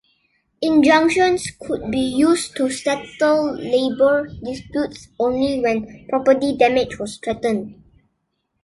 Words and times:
Injunctions 0.63 1.45
could 1.61 1.91
be 1.91 1.99
used 1.99 2.55
to 2.55 2.71
settle 2.71 3.55
labor 3.55 4.29
disputes 4.43 5.09
only 5.19 5.59
when 5.61 6.07
property 6.09 6.57
damage 6.57 6.97
was 6.97 7.17
threatened. 7.19 7.79